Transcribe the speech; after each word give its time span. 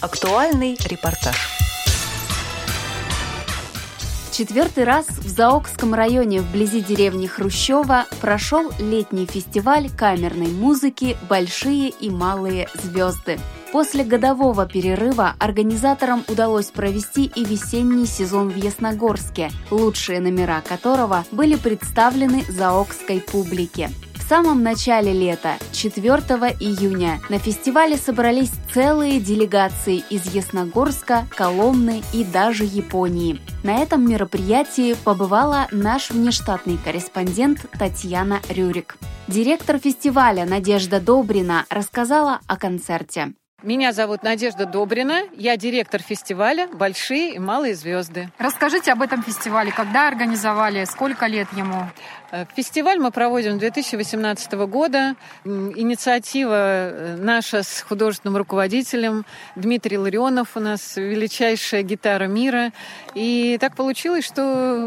Актуальный 0.00 0.78
репортаж. 0.86 1.36
четвертый 4.32 4.84
раз 4.84 5.06
в 5.06 5.28
Заокском 5.28 5.92
районе 5.92 6.40
вблизи 6.40 6.80
деревни 6.80 7.26
Хрущева 7.26 8.06
прошел 8.22 8.72
летний 8.78 9.26
фестиваль 9.26 9.90
камерной 9.90 10.52
музыки 10.52 11.18
«Большие 11.28 11.90
и 11.90 12.08
малые 12.08 12.70
звезды». 12.82 13.38
После 13.72 14.02
годового 14.02 14.66
перерыва 14.66 15.34
организаторам 15.38 16.24
удалось 16.28 16.70
провести 16.70 17.26
и 17.26 17.44
весенний 17.44 18.06
сезон 18.06 18.48
в 18.48 18.56
Ясногорске, 18.56 19.50
лучшие 19.70 20.20
номера 20.20 20.62
которого 20.66 21.26
были 21.30 21.56
представлены 21.56 22.42
заокской 22.48 23.20
публике 23.20 23.90
самом 24.30 24.62
начале 24.62 25.12
лета, 25.12 25.56
4 25.72 26.04
июня, 26.60 27.18
на 27.30 27.40
фестивале 27.40 27.96
собрались 27.96 28.52
целые 28.72 29.18
делегации 29.18 30.04
из 30.08 30.32
Ясногорска, 30.32 31.26
Коломны 31.30 32.04
и 32.14 32.22
даже 32.22 32.62
Японии. 32.62 33.40
На 33.64 33.78
этом 33.82 34.08
мероприятии 34.08 34.94
побывала 35.02 35.66
наш 35.72 36.10
внештатный 36.10 36.78
корреспондент 36.78 37.66
Татьяна 37.76 38.38
Рюрик. 38.48 38.98
Директор 39.26 39.78
фестиваля 39.78 40.44
Надежда 40.44 41.00
Добрина 41.00 41.66
рассказала 41.68 42.38
о 42.46 42.56
концерте. 42.56 43.32
Меня 43.62 43.92
зовут 43.92 44.22
Надежда 44.22 44.64
Добрина, 44.64 45.24
я 45.34 45.58
директор 45.58 46.00
фестиваля 46.00 46.66
«Большие 46.72 47.34
и 47.34 47.38
малые 47.38 47.74
звезды». 47.74 48.30
Расскажите 48.38 48.90
об 48.90 49.02
этом 49.02 49.22
фестивале, 49.22 49.70
когда 49.70 50.08
организовали, 50.08 50.86
сколько 50.86 51.26
лет 51.26 51.46
ему? 51.54 51.86
Э, 52.32 52.44
фестиваль 52.54 52.98
мы 52.98 53.10
проводим 53.10 53.58
2018 53.58 54.52
года. 54.52 55.16
Инициатива 55.44 56.54
э, 56.54 57.16
наша 57.16 57.64
с 57.64 57.80
художественным 57.80 58.36
руководителем 58.36 59.24
Дмитрий 59.56 59.98
Ларионов 59.98 60.56
у 60.56 60.60
нас 60.60 60.96
величайшая 60.96 61.82
гитара 61.82 62.26
мира. 62.26 62.72
И 63.14 63.58
так 63.60 63.74
получилось, 63.74 64.24
что 64.24 64.42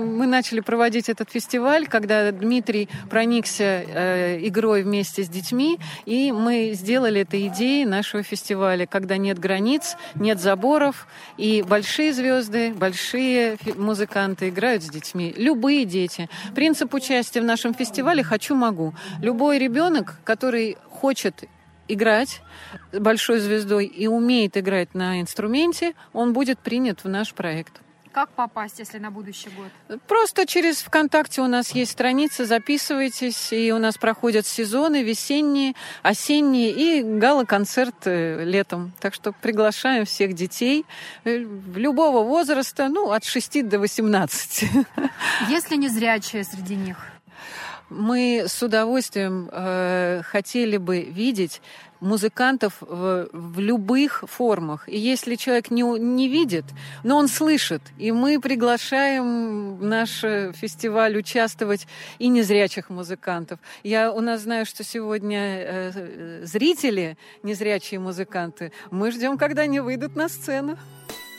мы 0.06 0.26
начали 0.26 0.62
проводить 0.62 1.10
этот 1.10 1.30
фестиваль, 1.32 1.88
когда 1.88 2.32
Дмитрий 2.32 2.88
проникся 3.10 3.64
э, 3.64 4.40
игрой 4.48 4.84
вместе 4.84 5.24
с 5.24 5.28
детьми, 5.28 5.80
и 6.06 6.32
мы 6.32 6.72
сделали 6.74 7.22
это 7.22 7.46
идеей 7.48 7.86
нашего 7.86 8.24
фестиваля, 8.24 8.86
когда 8.86 9.18
нет 9.18 9.38
границ, 9.38 9.98
нет 10.16 10.40
заборов, 10.40 11.08
и 11.38 11.62
большие 11.62 12.14
звезды, 12.14 12.74
большие 12.74 13.58
музыканты 13.76 14.48
играют 14.50 14.84
с 14.84 14.90
детьми. 14.90 15.34
Любые 15.36 15.84
дети. 15.84 16.30
Принцип 16.56 16.94
участия 16.94 17.33
участие 17.34 17.44
в 17.44 17.46
нашем 17.46 17.74
фестивале 17.74 18.24
«Хочу, 18.24 18.56
могу». 18.56 18.94
Любой 19.22 19.58
ребенок, 19.58 20.20
который 20.24 20.78
хочет 20.90 21.44
играть 21.88 22.42
большой 22.92 23.40
звездой 23.40 23.86
и 23.86 24.08
умеет 24.08 24.56
играть 24.56 24.94
на 24.94 25.20
инструменте, 25.20 25.94
он 26.14 26.34
будет 26.34 26.60
принят 26.60 27.04
в 27.04 27.10
наш 27.10 27.34
проект. 27.34 27.82
Как 28.12 28.30
попасть, 28.30 28.78
если 28.78 29.00
на 29.00 29.10
будущий 29.10 29.50
год? 29.50 30.00
Просто 30.08 30.46
через 30.46 30.84
ВКонтакте 30.84 31.42
у 31.42 31.48
нас 31.48 31.72
есть 31.72 31.92
страница, 31.92 32.46
записывайтесь, 32.46 33.52
и 33.52 33.74
у 33.74 33.80
нас 33.80 33.98
проходят 33.98 34.46
сезоны 34.46 35.02
весенние, 35.02 35.74
осенние 36.04 36.70
и 36.70 37.02
гала-концерт 37.02 38.06
э, 38.06 38.44
летом. 38.46 38.92
Так 39.00 39.16
что 39.16 39.32
приглашаем 39.32 40.06
всех 40.06 40.34
детей 40.34 40.86
э, 41.26 41.38
любого 41.76 42.24
возраста, 42.24 42.88
ну, 42.90 43.10
от 43.12 43.26
6 43.26 43.68
до 43.68 43.80
18. 43.80 44.66
Есть 45.50 45.72
ли 45.72 45.78
незрячие 45.78 46.44
среди 46.44 46.76
них? 46.76 47.13
Мы 47.96 48.46
с 48.48 48.64
удовольствием 48.64 49.50
э, 49.52 50.22
хотели 50.24 50.78
бы 50.78 51.02
видеть 51.02 51.62
музыкантов 52.00 52.78
в, 52.82 53.30
в 53.32 53.60
любых 53.60 54.24
формах. 54.28 54.90
И 54.90 54.98
если 54.98 55.36
человек 55.36 55.72
не, 55.72 55.84
не 55.84 56.28
видит, 56.28 56.66
но 57.04 57.18
он 57.18 57.28
слышит, 57.28 57.82
и 57.98 58.12
мы 58.12 58.42
приглашаем 58.42 59.88
наш 59.88 60.20
фестиваль 60.20 61.18
участвовать 61.18 61.88
и 62.20 62.28
незрячих 62.28 62.90
музыкантов. 62.90 63.60
Я 63.84 64.12
у 64.12 64.20
нас 64.20 64.42
знаю, 64.42 64.66
что 64.66 64.84
сегодня 64.84 65.40
э, 65.40 66.42
зрители, 66.44 67.18
незрячие 67.44 68.00
музыканты, 68.00 68.72
мы 68.92 69.12
ждем, 69.12 69.38
когда 69.38 69.64
они 69.64 69.80
выйдут 69.80 70.16
на 70.16 70.30
сцену. 70.30 70.78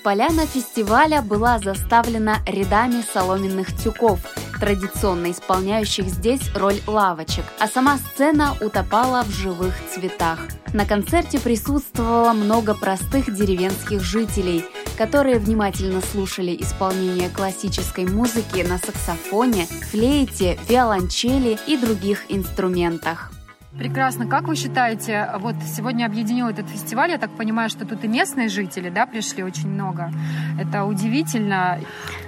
Поляна 0.05 0.45
фестиваля 0.47 1.23
была 1.23 1.59
заставлена 1.59 2.37
рядами 2.47 3.03
соломенных 3.15 3.75
тюков, 3.75 4.21
традиционно 4.61 5.31
исполняющих 5.31 6.09
здесь 6.09 6.43
роль 6.55 6.79
лавочек, 6.87 7.45
а 7.59 7.67
сама 7.67 7.97
сцена 7.97 8.55
утопала 8.61 9.23
в 9.23 9.31
живых 9.31 9.73
цветах. 9.95 10.41
На 10.75 10.85
концерте 10.85 11.41
присутствовало 11.41 12.35
много 12.35 12.75
простых 12.75 13.35
деревенских 13.35 14.03
жителей, 14.03 14.67
которые 14.99 15.39
внимательно 15.39 16.03
слушали 16.03 16.55
исполнение 16.61 17.31
классической 17.31 18.05
музыки 18.05 18.61
на 18.61 18.77
саксофоне, 18.77 19.67
флейте, 19.91 20.59
виолончели 20.69 21.59
и 21.67 21.79
других 21.79 22.25
инструментах. 22.29 23.34
Прекрасно. 23.79 24.27
Как 24.27 24.47
вы 24.47 24.55
считаете, 24.55 25.31
вот 25.41 25.57
сегодня 25.67 26.07
объединил 26.07 26.49
этот 26.49 26.69
фестиваль, 26.69 27.11
я 27.11 27.19
так 27.19 27.31
понимаю, 27.37 27.69
что 27.69 27.85
тут 27.85 28.05
и 28.05 28.09
местные 28.09 28.49
жители, 28.49 28.89
да, 28.89 29.05
пришли 29.05 29.43
очень 29.43 29.69
много. 29.69 30.13
Это 30.61 30.85
удивительно. 30.85 31.81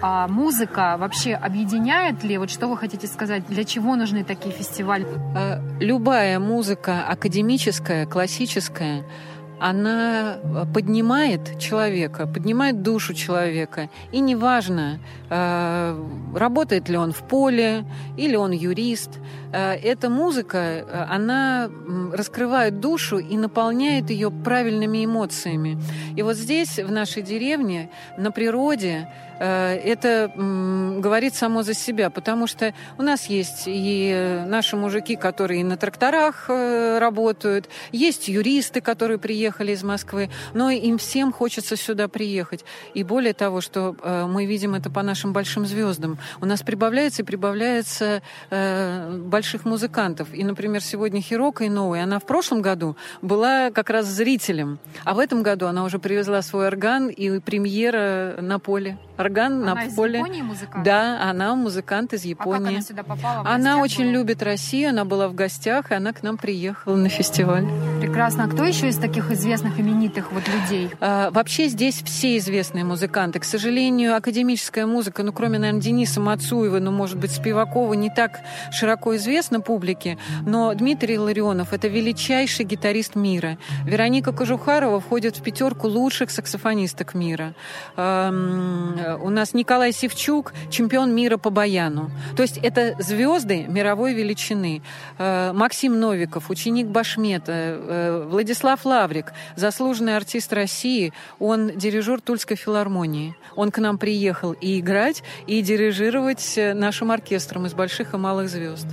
А 0.03 0.27
музыка 0.27 0.97
вообще 0.99 1.35
объединяет 1.35 2.25
ли? 2.25 2.37
Вот 2.39 2.51
что 2.51 2.67
вы 2.69 2.77
хотите 2.77 3.07
сказать? 3.07 3.47
Для 3.47 3.65
чего 3.65 3.95
нужны 3.95 4.25
такие 4.25 4.53
фестивали? 4.53 5.07
Э, 5.37 5.61
любая 5.81 6.41
музыка 6.41 7.05
академическая, 7.07 8.07
классическая, 8.07 9.05
она 9.59 10.39
э, 10.43 10.67
поднимает 10.73 11.59
человека, 11.59 12.27
поднимает 12.27 12.83
душу 12.83 13.15
человека. 13.15 13.89
И 14.13 14.21
неважно, 14.21 15.01
э, 15.31 16.05
работает 16.35 16.89
ли 16.89 16.97
он 16.97 17.13
в 17.13 17.23
поле 17.27 17.85
или 18.17 18.37
он 18.37 18.53
юрист, 18.53 19.11
э, 19.53 19.75
эта 19.75 20.11
музыка, 20.11 21.07
она 21.09 21.71
раскрывает 22.13 22.81
душу 22.81 23.19
и 23.19 23.37
наполняет 23.37 24.11
ее 24.11 24.31
правильными 24.31 25.05
эмоциями. 25.05 25.79
И 26.17 26.23
вот 26.23 26.37
здесь, 26.37 26.79
в 26.79 26.91
нашей 26.91 27.23
деревне, 27.23 27.91
на 28.19 28.31
природе, 28.31 29.09
это 29.39 30.33
говорит 30.35 31.35
само 31.35 31.63
за 31.63 31.75
себя, 31.75 32.09
потому 32.09 32.47
что 32.47 32.73
у 32.97 33.03
нас 33.03 33.27
есть 33.27 33.65
и 33.67 34.43
наши 34.47 34.77
мужики, 34.77 35.15
которые 35.15 35.63
на 35.63 35.77
тракторах 35.77 36.49
работают, 36.49 37.69
есть 37.93 38.29
юристы, 38.29 38.81
которые 38.81 39.19
приехали 39.19 39.46
приехали 39.47 39.73
из 39.73 39.85
Москвы, 39.85 40.29
но 40.55 40.71
им 40.71 40.99
всем 40.99 41.33
хочется 41.33 41.77
сюда 41.77 42.09
приехать. 42.09 42.65
И 42.95 43.05
более 43.05 43.33
того, 43.33 43.61
что 43.61 43.95
э, 44.03 44.27
мы 44.27 44.45
видим 44.45 44.75
это 44.75 44.91
по 44.91 45.03
нашим 45.03 45.33
большим 45.33 45.67
звездам. 45.67 46.19
У 46.41 46.47
нас 46.47 46.63
прибавляется 46.63 47.23
и 47.23 47.25
прибавляется 47.25 48.23
э, 48.51 49.19
больших 49.19 49.65
музыкантов. 49.65 50.35
И, 50.35 50.43
например, 50.43 50.83
сегодня 50.83 51.21
Хирока 51.21 51.65
Иноуэ, 51.65 52.03
она 52.03 52.19
в 52.19 52.27
прошлом 52.27 52.61
году 52.61 52.97
была 53.23 53.71
как 53.71 53.91
раз 53.91 54.07
зрителем, 54.07 54.81
а 55.05 55.15
в 55.15 55.21
этом 55.21 55.45
году 55.45 55.67
она 55.67 55.85
уже 55.85 56.01
привезла 56.01 56.43
свой 56.43 56.67
орган 56.67 57.07
и 57.07 57.39
премьера 57.39 58.39
на 58.41 58.59
поле. 58.59 58.99
Орган 59.17 59.63
она 59.63 59.75
на 59.75 59.85
из 59.87 59.95
поле. 59.95 60.19
Японии 60.19 60.43
музыкант? 60.43 60.85
Да, 60.85 61.23
она 61.23 61.55
музыкант 61.55 62.13
из 62.13 62.25
Японии. 62.25 62.57
А 62.57 62.65
как 62.65 62.73
она 62.73 62.81
сюда 62.83 63.03
попала? 63.03 63.49
Она 63.49 63.79
очень 63.79 64.05
была? 64.05 64.13
любит 64.13 64.43
Россию, 64.43 64.91
она 64.91 65.05
была 65.05 65.29
в 65.29 65.35
гостях, 65.35 65.91
и 65.91 65.95
она 65.95 66.13
к 66.13 66.23
нам 66.23 66.37
приехала 66.37 66.97
на 66.97 67.09
фестиваль. 67.09 67.67
Прекрасно. 68.01 68.45
А 68.45 68.49
кто 68.49 68.65
еще 68.65 68.89
из 68.89 68.97
таких 68.97 69.31
известных, 69.31 69.81
именитых 69.81 70.33
вот 70.33 70.43
людей? 70.49 70.91
А, 71.01 71.31
вообще 71.31 71.69
здесь 71.69 72.03
все 72.03 72.37
известные 72.39 72.85
музыканты. 72.85 73.39
К 73.41 73.45
сожалению, 73.45 74.17
академическая 74.17 74.87
музыка, 74.87 75.23
ну, 75.23 75.33
кроме, 75.33 75.59
наверное, 75.59 75.81
Дениса 75.81 76.21
Мацуева, 76.21 76.79
ну, 76.79 76.91
может 76.91 77.19
быть, 77.19 77.33
Спивакова, 77.33 77.95
не 77.95 78.11
так 78.11 78.41
широко 78.73 79.17
известна 79.17 79.61
публике, 79.61 80.19
но 80.47 80.73
Дмитрий 80.75 81.19
Ларионов– 81.19 81.73
это 81.73 81.89
величайший 81.89 82.65
гитарист 82.65 83.15
мира. 83.17 83.59
Вероника 83.85 84.33
Кожухарова 84.33 85.01
входит 85.01 85.37
в 85.37 85.43
пятерку 85.43 85.89
лучших 85.89 86.31
саксофонисток 86.31 87.15
мира. 87.15 87.55
У 89.15 89.31
нас 89.31 89.55
Николай 89.55 89.93
Севчук– 89.93 90.53
чемпион 90.71 91.15
мира 91.15 91.37
по 91.37 91.51
баяну. 91.51 92.11
То 92.37 92.43
есть 92.43 92.59
это 92.59 92.95
звезды 92.99 93.65
мировой 93.69 94.15
величины. 94.15 94.83
А, 95.19 95.53
Максим 95.53 96.01
Новиков, 96.01 96.51
ученик 96.51 96.87
Башмета, 96.87 97.53
э, 97.53 98.27
Владислав 98.29 98.85
Лаврик, 98.85 99.33
заслуженный 99.55 100.17
артист 100.17 100.53
России, 100.53 101.13
он 101.39 101.71
дирижер 101.71 102.21
Тульской 102.21 102.57
филармонии. 102.57 103.37
Он 103.55 103.71
к 103.71 103.79
нам 103.79 103.99
приехал 103.99 104.53
и 104.53 104.81
играть, 104.81 105.23
и 105.47 105.63
дирижировать 105.63 106.55
э, 106.57 106.75
нашим 106.75 107.11
оркестром 107.11 107.67
из 107.67 107.75
больших 107.75 108.15
и 108.15 108.17
малых 108.17 108.49
звезд. 108.49 108.87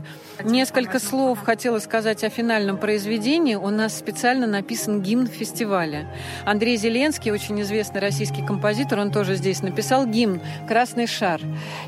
Несколько 0.43 0.99
слов 0.99 1.39
хотела 1.43 1.79
сказать 1.79 2.23
о 2.23 2.29
финальном 2.29 2.77
произведении. 2.77 3.55
У 3.55 3.69
нас 3.69 3.97
специально 3.97 4.47
написан 4.47 5.01
гимн 5.01 5.27
фестиваля. 5.27 6.07
Андрей 6.45 6.75
Зеленский, 6.77 7.31
очень 7.31 7.61
известный 7.61 8.01
российский 8.01 8.45
композитор, 8.45 8.99
он 8.99 9.11
тоже 9.11 9.35
здесь 9.35 9.61
написал 9.61 10.02
гимн 10.05 10.41
«Красный 10.67 11.07
шар». 11.07 11.41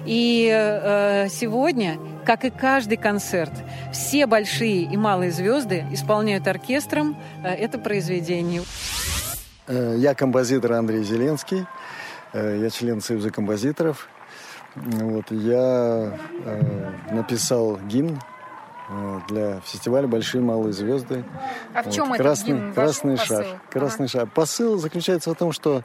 И 0.06 0.50
э, 0.52 1.28
сегодня, 1.30 1.98
как 2.26 2.46
и 2.46 2.50
каждый 2.50 2.98
концерт, 2.98 3.54
все 3.92 4.26
большие 4.26 4.84
и 4.84 4.98
малые 4.98 5.32
звезды 5.32 5.86
исполняют 5.92 6.48
оркестром 6.48 7.18
э, 7.44 7.50
это 7.50 7.78
произведение. 7.78 8.64
Э, 9.68 9.96
я 9.98 10.14
композитор 10.14 10.74
Андрей 10.74 11.04
Зеленский. 11.04 11.66
Э, 12.34 12.60
я 12.62 12.70
член 12.70 13.02
Союза 13.02 13.32
композиторов. 13.32 14.08
Вот, 14.76 15.32
я 15.32 16.18
э, 16.44 16.92
написал 17.12 17.78
гимн 17.78 18.20
для 19.30 19.62
фестиваля 19.62 20.08
«Большие 20.08 20.42
и 20.42 20.46
малые 20.46 20.72
звезды». 20.72 21.26
А 21.74 21.82
в 21.82 21.92
чем 21.92 22.10
вот, 22.10 22.16
это 22.16 22.24
красный, 22.24 22.48
гимн, 22.50 22.68
ваш 22.68 22.76
красный 22.76 23.18
посыл? 23.18 23.36
шар. 23.36 23.46
Красный 23.72 24.06
Ага. 24.06 24.12
шар. 24.12 24.28
Посыл 24.28 24.78
заключается 24.78 25.32
в 25.32 25.36
том, 25.36 25.52
что 25.52 25.82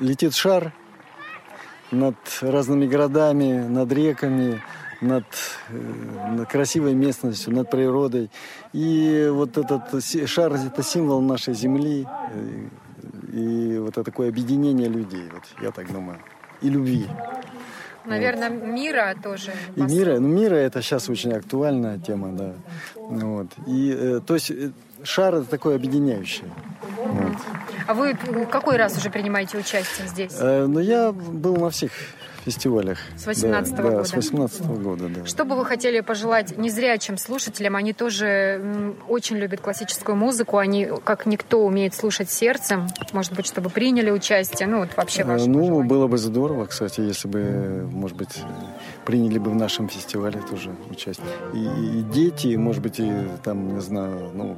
летит 0.00 0.34
шар 0.34 0.72
над 1.92 2.16
разными 2.40 2.86
городами, 2.86 3.66
над 3.68 3.92
реками, 3.92 4.60
над, 5.00 5.24
э, 5.70 6.34
над 6.36 6.48
красивой 6.48 6.94
местностью, 6.94 7.52
над 7.54 7.70
природой. 7.70 8.30
И 8.72 9.28
вот 9.30 9.58
этот 9.58 10.02
шар– 10.26 10.52
это 10.66 10.82
символ 10.82 11.20
нашей 11.20 11.54
земли. 11.54 12.06
э, 12.34 12.68
И 13.32 13.78
вот 13.78 13.90
это 13.96 14.04
такое 14.04 14.28
объединение 14.28 14.88
людей, 14.88 15.28
вот 15.32 15.42
я 15.62 15.70
так 15.70 15.90
думаю. 15.92 16.18
И 16.60 16.68
любви. 16.68 17.06
Наверное, 18.04 18.50
мира 18.50 19.14
тоже. 19.22 19.52
И 19.76 19.80
мира, 19.82 20.18
ну 20.20 20.28
мира 20.28 20.56
это 20.56 20.82
сейчас 20.82 21.08
очень 21.08 21.32
актуальная 21.32 21.98
тема, 21.98 22.32
да. 22.32 22.52
Вот. 22.96 23.46
И 23.66 23.90
э, 23.96 24.20
то 24.26 24.34
есть 24.34 24.52
шар 25.04 25.34
это 25.34 25.46
такое 25.46 25.76
объединяющее. 25.76 26.50
Вот. 27.12 27.32
А 27.86 27.94
вы 27.94 28.14
какой 28.50 28.76
раз 28.76 28.96
уже 28.96 29.10
принимаете 29.10 29.58
участие 29.58 30.06
здесь? 30.08 30.32
Э, 30.38 30.66
Но 30.66 30.80
я 30.80 31.12
был 31.12 31.56
на 31.56 31.70
всех 31.70 31.92
фестивалях. 32.44 32.98
С 33.16 33.26
18-го 33.28 33.76
да, 33.76 33.82
года. 33.82 33.96
Да, 33.98 34.04
с 34.04 34.12
18 34.14 34.66
года, 34.66 35.08
да. 35.08 35.26
Что 35.26 35.44
бы 35.44 35.54
вы 35.56 35.64
хотели 35.64 36.00
пожелать 36.00 36.58
незрячим 36.58 37.16
слушателям? 37.16 37.76
Они 37.76 37.92
тоже 37.92 38.94
очень 39.08 39.36
любят 39.36 39.60
классическую 39.60 40.16
музыку. 40.16 40.58
Они, 40.58 40.88
как 41.04 41.26
никто, 41.26 41.64
умеют 41.64 41.94
слушать 41.94 42.30
сердцем. 42.30 42.88
Может 43.12 43.32
быть, 43.34 43.46
чтобы 43.46 43.70
приняли 43.70 44.10
участие. 44.10 44.66
Ну, 44.68 44.80
вот 44.80 44.88
вообще 44.96 45.22
Э, 45.22 45.24
ваше 45.26 45.48
Ну, 45.48 45.58
пожелание. 45.60 45.84
было 45.84 46.06
бы 46.08 46.18
здорово, 46.18 46.66
кстати, 46.66 47.00
если 47.00 47.28
бы, 47.28 47.88
может 47.92 48.16
быть, 48.16 48.40
приняли 49.04 49.38
бы 49.38 49.50
в 49.50 49.54
нашем 49.54 49.88
фестивале 49.88 50.40
тоже 50.50 50.70
участие. 50.90 51.26
И, 51.54 51.58
и- 51.58 52.00
и 52.00 52.02
дети, 52.02 52.56
может 52.56 52.82
быть, 52.82 53.00
и 53.00 53.12
там, 53.44 53.74
не 53.74 53.80
знаю, 53.80 54.30
ну, 54.34 54.56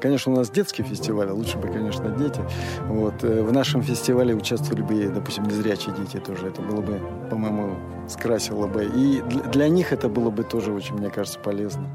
конечно, 0.00 0.32
у 0.32 0.36
нас 0.36 0.50
детский 0.50 0.82
фестиваль, 0.82 1.28
а 1.28 1.34
лучше 1.34 1.58
бы, 1.58 1.68
конечно, 1.68 2.08
дети. 2.10 2.40
Вот. 2.88 3.24
э, 3.24 3.42
В 3.42 3.52
нашем 3.52 3.82
фестивале 3.82 4.34
участвовали 4.34 4.82
бы, 4.82 4.94
и, 5.04 5.08
допустим, 5.08 5.44
незрячие 5.44 5.94
дети 5.96 6.18
тоже. 6.18 6.48
Это 6.48 6.60
было 6.62 6.80
бы, 6.80 7.00
по-моему, 7.30 7.76
скрасило 8.08 8.66
бы. 8.66 8.84
И 8.84 9.22
для 9.52 9.68
них 9.68 9.92
это 9.92 10.08
было 10.08 10.30
бы 10.30 10.44
тоже 10.44 10.72
очень, 10.72 10.94
мне 10.96 11.10
кажется, 11.10 11.38
полезно. 11.38 11.86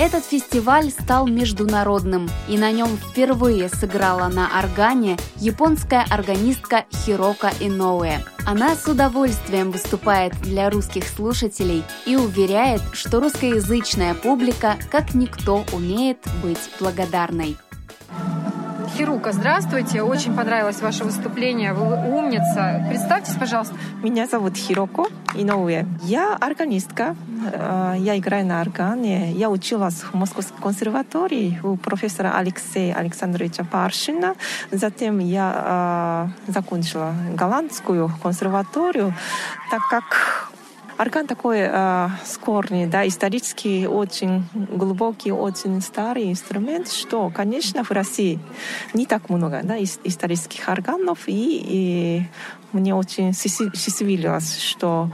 Этот 0.00 0.24
фестиваль 0.24 0.90
стал 0.90 1.26
международным, 1.26 2.30
и 2.48 2.56
на 2.56 2.72
нем 2.72 2.88
впервые 2.96 3.68
сыграла 3.68 4.28
на 4.28 4.48
органе 4.58 5.18
японская 5.36 6.06
органистка 6.08 6.86
Хирока 6.90 7.52
Иноуэ. 7.60 8.20
Она 8.46 8.76
с 8.76 8.88
удовольствием 8.88 9.70
выступает 9.70 10.32
для 10.40 10.70
русских 10.70 11.06
слушателей 11.06 11.84
и 12.06 12.16
уверяет, 12.16 12.80
что 12.94 13.20
русскоязычная 13.20 14.14
публика 14.14 14.76
как 14.90 15.12
никто 15.12 15.66
умеет 15.70 16.16
быть 16.42 16.70
благодарной. 16.80 17.58
Хирука, 19.00 19.32
здравствуйте. 19.32 20.02
Очень 20.02 20.36
понравилось 20.36 20.82
ваше 20.82 21.04
выступление. 21.04 21.72
Вы 21.72 21.86
умница. 21.86 22.84
Представьтесь, 22.86 23.32
пожалуйста. 23.32 23.74
Меня 24.02 24.26
зовут 24.26 24.58
Хироко 24.58 25.06
Иноуэ. 25.34 25.86
Я 26.02 26.36
органистка. 26.38 27.16
Э, 27.50 27.94
Я 27.96 28.18
играю 28.18 28.44
на 28.44 28.60
органе. 28.60 29.32
Я 29.32 29.48
училась 29.48 30.02
в 30.02 30.12
Московской 30.12 30.60
консерватории 30.60 31.58
у 31.62 31.76
профессора 31.76 32.36
Алексея 32.36 32.94
Александровича 32.94 33.64
Паршина. 33.64 34.34
Затем 34.70 35.18
я 35.18 36.34
э, 36.46 36.52
закончила 36.52 37.14
голландскую 37.34 38.12
консерваторию, 38.22 39.14
так 39.70 39.80
как 39.88 40.39
Орган 41.00 41.26
такой 41.26 41.60
э, 41.60 42.08
с 42.26 42.36
корней, 42.36 42.84
да, 42.86 43.08
исторически 43.08 43.86
очень 43.86 44.44
глубокий, 44.52 45.32
очень 45.32 45.80
старый 45.80 46.30
инструмент, 46.30 46.92
что, 46.92 47.30
конечно, 47.34 47.84
в 47.84 47.90
России 47.90 48.38
не 48.92 49.06
так 49.06 49.30
много 49.30 49.60
да, 49.62 49.78
ис- 49.78 49.98
исторических 50.04 50.68
органов, 50.68 51.20
и, 51.26 51.62
и 51.64 52.22
мне 52.72 52.94
очень 52.94 53.32
счастливилось, 53.32 54.58
что 54.60 55.10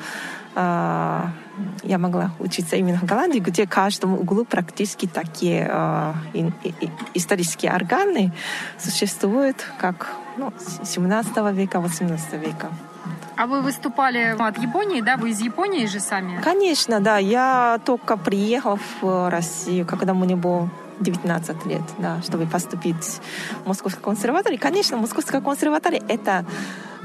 э, 0.57 1.21
я 1.85 1.99
могла 1.99 2.33
учиться 2.41 2.75
именно 2.75 2.99
в 2.99 3.05
Голландии, 3.05 3.39
где 3.39 3.65
в 3.67 3.71
каждом 3.71 4.15
углу 4.15 4.45
практически 4.45 5.07
такие 5.07 5.71
э, 5.71 6.13
и- 6.35 6.53
и- 6.81 6.91
исторические 7.15 7.73
органы 7.73 8.33
существуют, 8.77 9.65
как 9.79 10.09
ну, 10.37 10.53
с 10.83 10.89
17 10.89 11.37
века, 11.53 11.81
18 11.81 12.33
века. 12.45 12.71
А 13.37 13.47
вы 13.47 13.61
выступали 13.61 14.35
от 14.39 14.59
Японии, 14.59 15.03
да? 15.03 15.17
Вы 15.17 15.31
из 15.31 15.41
Японии 15.41 15.87
же 15.87 16.01
сами? 16.01 16.41
Конечно, 16.43 17.01
да. 17.01 17.19
Я 17.19 17.79
только 17.85 18.17
приехала 18.17 18.79
в 19.01 19.31
Россию, 19.31 19.87
когда 19.87 20.15
мне 20.15 20.37
было 20.37 20.71
19 21.01 21.67
лет, 21.67 21.83
да, 21.99 22.23
чтобы 22.23 22.47
поступить 22.47 23.21
в 23.65 23.69
Московскую 23.69 24.03
консерваторию. 24.03 24.59
Конечно, 24.59 24.97
Московская 24.97 25.43
консерватория— 25.43 26.03
это 26.09 26.47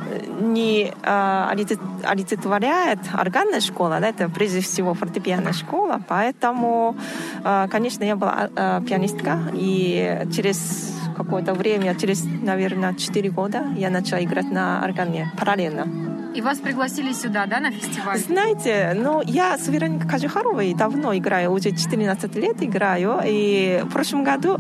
э, 0.10 0.26
не 0.40 0.94
олицет- 1.04 2.06
олицетворяет 2.06 3.00
органная 3.14 3.60
школа, 3.60 4.00
да, 4.00 4.08
это 4.08 4.30
прежде 4.30 4.62
всего 4.62 4.94
фортепианная 4.94 5.52
школа, 5.54 6.02
поэтому, 6.08 6.96
а, 7.44 7.68
конечно, 7.68 8.06
я 8.06 8.16
была 8.16 8.50
а, 8.56 8.82
пианистка, 8.82 9.40
и 9.54 10.26
через 10.34 10.96
какое-то 11.18 11.54
время, 11.54 11.94
через, 11.96 12.24
наверное, 12.24 12.94
4 12.94 13.30
года 13.30 13.66
я 13.76 13.90
начала 13.90 14.24
играть 14.24 14.50
на 14.50 14.82
органе 14.84 15.30
параллельно. 15.38 16.11
И 16.34 16.42
вас 16.42 16.60
пригласили 16.60 17.12
сюда, 17.12 17.46
да, 17.46 17.60
на 17.60 17.72
фестиваль? 17.72 18.18
Знаете, 18.18 18.94
ну, 18.96 19.22
я 19.26 19.58
с 19.58 19.68
Вероникой 19.68 20.10
Кажухаровой 20.10 20.74
давно 20.74 21.16
играю, 21.16 21.52
уже 21.52 21.72
14 21.72 22.36
лет 22.36 22.64
играю, 22.64 23.20
и 23.26 23.82
в 23.84 23.90
прошлом 23.90 24.24
году 24.24 24.58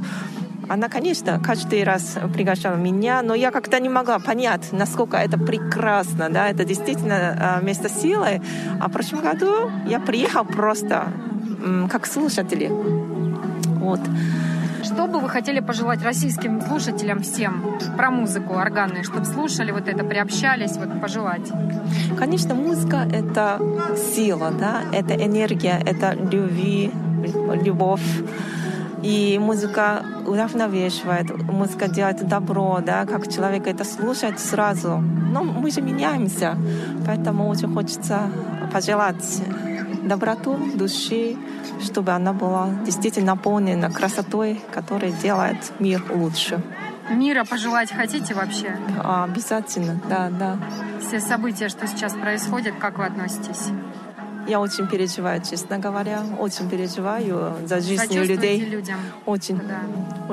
она, 0.68 0.90
конечно, 0.90 1.40
каждый 1.40 1.84
раз 1.84 2.18
приглашала 2.34 2.76
меня, 2.76 3.22
но 3.22 3.36
я 3.36 3.52
как-то 3.52 3.80
не 3.80 3.90
могла 3.90 4.20
понять, 4.20 4.72
насколько 4.72 5.18
это 5.18 5.38
прекрасно, 5.38 6.30
да, 6.30 6.50
это 6.50 6.66
действительно 6.66 7.38
а, 7.40 7.62
место 7.62 7.90
силы. 7.90 8.42
А 8.80 8.88
в 8.88 8.92
прошлом 8.92 9.22
году 9.22 9.70
я 9.88 10.00
приехала 10.00 10.44
просто 10.44 11.08
как 11.90 12.06
слушатель. 12.06 12.70
Вот. 12.70 14.00
Что 14.84 15.06
бы 15.06 15.20
вы 15.20 15.30
хотели 15.30 15.60
пожелать 15.60 16.04
российским 16.04 16.60
слушателям 16.62 17.22
всем 17.22 17.78
про 17.98 18.10
музыку 18.10 18.56
органную, 18.56 19.04
чтобы 19.04 19.26
слушали 19.26 19.72
вот 19.72 19.88
это, 19.88 20.04
приобщались, 20.04 20.78
вот 20.78 21.00
пожелать? 21.00 21.52
Конечно, 22.18 22.56
музыка— 22.56 23.08
это 23.14 23.60
сила, 24.16 24.52
да, 24.52 24.82
это 24.92 25.14
энергия, 25.14 25.80
это 25.86 26.14
любви, 26.14 26.92
любовь. 27.64 28.24
И 29.04 29.40
музыка 29.40 30.04
уравновешивает, 30.28 31.32
музыка 31.48 31.88
делает 31.88 32.28
добро, 32.28 32.80
да, 32.86 33.06
как 33.06 33.32
человек 33.32 33.68
это 33.68 33.84
слушает 33.84 34.40
сразу. 34.40 34.98
Но 34.98 35.44
мы 35.44 35.72
же 35.72 35.82
меняемся, 35.82 36.56
поэтому 37.06 37.48
очень 37.48 37.74
хочется 37.74 38.30
пожелать 38.72 39.42
доброту 40.04 40.58
души, 40.76 41.36
чтобы 41.84 42.12
она 42.12 42.34
была 42.34 42.70
действительно 42.86 43.34
наполнена 43.36 43.92
красотой, 43.92 44.62
которая 44.74 45.12
делает 45.12 45.58
мир 45.80 46.04
лучше. 46.10 46.62
Мира 47.10 47.44
пожелать 47.44 47.92
хотите 47.92 48.34
вообще? 48.34 48.76
А, 49.04 49.26
Обязательно, 49.26 50.00
да, 50.10 50.30
да. 50.30 50.58
Все 51.02 51.20
события, 51.20 51.68
что 51.70 51.88
сейчас 51.88 52.14
происходят, 52.14 52.76
как 52.80 52.98
вы 52.98 53.06
относитесь? 53.06 53.68
Я 54.48 54.60
очень 54.60 54.88
переживаю, 54.88 55.42
честно 55.42 55.78
говоря, 55.78 56.22
очень 56.40 56.70
переживаю 56.70 57.54
за 57.66 57.80
жизнь 57.80 58.14
людей. 58.18 58.66
людям? 58.66 59.00
Очень, 59.26 59.58
Да. 59.60 59.82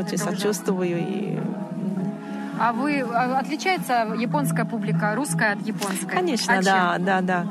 очень 0.00 0.14
это 0.14 0.24
сочувствую. 0.24 0.98
И... 0.98 1.38
А 2.60 2.72
вы 2.72 3.00
а, 3.00 3.38
отличается 3.38 4.14
японская 4.18 4.64
публика 4.64 5.14
русская 5.14 5.52
от 5.52 5.66
японской? 5.66 6.06
Конечно, 6.06 6.54
А 6.54 6.56
чем? 6.56 6.64
да, 6.64 6.96
да, 6.98 7.20
да. 7.20 7.46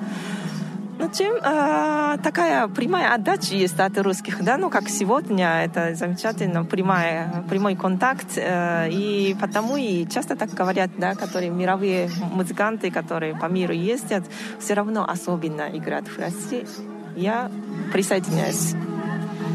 Ну, 1.00 1.10
чем 1.12 1.36
а, 1.44 2.18
такая 2.18 2.68
прямая 2.68 3.13
отдача 3.13 3.54
есть 3.56 3.80
от 3.80 3.98
русских, 4.00 4.44
да, 4.44 4.58
ну, 4.58 4.70
как 4.70 4.89
сегодня, 4.89 5.63
это 5.63 5.94
замечательно, 5.96 6.66
прямая, 6.66 7.44
прямой 7.50 7.75
контакт, 7.75 8.25
э, 8.36 8.89
и 8.89 9.36
потому 9.39 9.77
и 9.77 10.08
часто 10.08 10.36
так 10.36 10.50
говорят, 10.54 10.89
да, 10.98 11.13
которые 11.13 11.51
мировые 11.51 12.10
музыканты, 12.34 12.89
которые 12.89 13.36
по 13.36 13.46
миру 13.46 13.74
ездят, 13.74 14.24
все 14.60 14.74
равно 14.74 15.08
особенно 15.08 15.70
играют 15.72 16.08
в 16.08 16.20
России. 16.20 16.66
Я 17.16 17.51
присоединяюсь. 17.94 18.74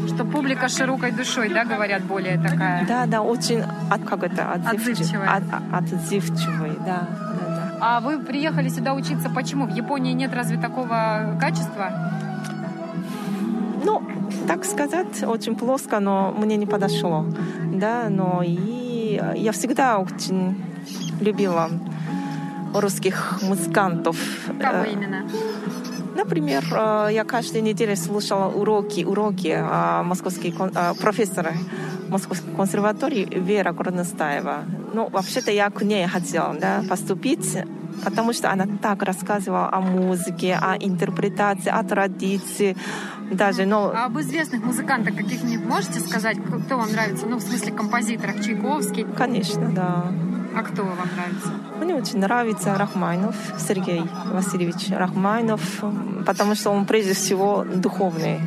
Что 0.07 0.25
публика 0.25 0.67
широкой 0.69 1.11
душой, 1.11 1.49
да, 1.49 1.63
говорят, 1.65 2.03
более 2.03 2.37
такая. 2.37 2.85
Да, 2.87 3.05
да, 3.05 3.21
очень 3.21 3.63
от, 3.89 4.03
как 4.03 4.23
это, 4.23 4.43
отзывчив- 4.55 4.91
Отзывчивая. 4.91 5.29
от- 5.29 5.43
от- 5.73 5.93
отзывчивый, 5.93 6.71
да, 6.85 7.07
да, 7.09 7.32
да. 7.32 7.32
А 7.85 7.99
вы 7.99 8.17
приехали 8.17 8.69
сюда 8.69 8.93
учиться 8.93 9.29
почему? 9.29 9.65
В 9.65 9.75
Японии 9.75 10.13
нет 10.13 10.33
разве 10.33 10.57
такого 10.57 11.37
качества? 11.37 11.91
Ну, 13.83 14.01
так 14.47 14.63
сказать, 14.63 15.21
очень 15.23 15.57
плоско, 15.57 15.99
но 15.99 16.31
мне 16.31 16.55
не 16.55 16.65
подошло, 16.65 17.25
да, 17.73 18.07
но 18.07 18.41
и 18.41 19.21
я 19.35 19.51
всегда 19.51 19.97
очень 19.97 20.63
любила 21.19 21.69
русских 22.73 23.39
музыкантов. 23.41 24.17
Кого 24.61 24.85
именно? 24.85 25.27
Например, 26.15 26.63
я 27.11 27.23
каждую 27.25 27.63
неделю 27.63 27.95
слушала 27.95 28.47
уроки, 28.47 29.03
уроки 29.03 29.57
московских 30.03 30.55
профессора 31.01 31.53
Московской 32.09 32.53
консерватории 32.53 33.27
Вера 33.31 33.71
Горностаева. 33.71 34.65
Ну, 34.93 35.09
вообще-то 35.09 35.51
я 35.51 35.69
к 35.69 35.81
ней 35.81 36.05
хотела 36.07 36.53
да, 36.53 36.83
поступить, 36.87 37.57
потому 38.03 38.33
что 38.33 38.51
она 38.51 38.67
так 38.81 39.01
рассказывала 39.01 39.69
о 39.71 39.79
музыке, 39.79 40.57
о 40.61 40.75
интерпретации, 40.77 41.69
о 41.71 41.83
традиции. 41.83 42.77
Даже, 43.31 43.65
ну... 43.65 43.91
А 43.95 44.05
об 44.05 44.19
известных 44.19 44.63
музыкантах 44.63 45.15
каких-нибудь 45.15 45.65
можете 45.65 45.99
сказать, 45.99 46.37
кто 46.65 46.77
вам 46.77 46.91
нравится? 46.91 47.25
Ну, 47.25 47.37
в 47.37 47.41
смысле 47.41 47.71
композиторов, 47.71 48.45
Чайковский? 48.45 49.05
Конечно, 49.17 49.71
да. 49.71 50.05
А 50.55 50.61
кто 50.61 50.83
вам 50.83 50.97
нравится? 50.97 51.51
Мне 51.79 51.95
очень 51.95 52.19
нравится 52.19 52.75
Рахмайнов, 52.75 53.35
Сергей 53.57 54.03
Васильевич 54.31 54.89
Рахмайнов, 54.89 55.61
потому 56.25 56.55
что 56.55 56.69
он 56.69 56.85
прежде 56.85 57.13
всего 57.13 57.63
духовный. 57.63 58.39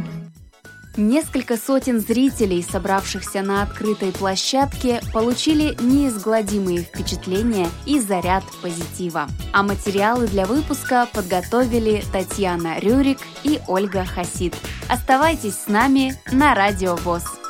Несколько 0.96 1.58
сотен 1.58 2.00
зрителей, 2.00 2.62
собравшихся 2.62 3.42
на 3.42 3.62
открытой 3.62 4.12
площадке, 4.12 5.02
получили 5.12 5.76
неизгладимые 5.78 6.78
впечатления 6.78 7.68
и 7.84 8.00
заряд 8.00 8.44
позитива. 8.62 9.26
А 9.52 9.62
материалы 9.62 10.26
для 10.26 10.46
выпуска 10.46 11.06
подготовили 11.12 12.02
Татьяна 12.12 12.78
Рюрик 12.78 13.18
и 13.44 13.60
Ольга 13.68 14.06
Хасид. 14.06 14.56
Оставайтесь 14.88 15.56
с 15.58 15.66
нами 15.66 16.14
на 16.32 16.54
Радио 16.54 16.96
ВОЗ. 16.96 17.45